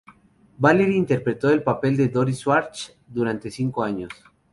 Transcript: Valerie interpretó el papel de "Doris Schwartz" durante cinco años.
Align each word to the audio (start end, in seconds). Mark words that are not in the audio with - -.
Valerie 0.57 0.97
interpretó 0.97 1.51
el 1.51 1.61
papel 1.61 1.95
de 1.95 2.07
"Doris 2.07 2.39
Schwartz" 2.39 2.97
durante 3.05 3.51
cinco 3.51 3.83
años. 3.83 4.09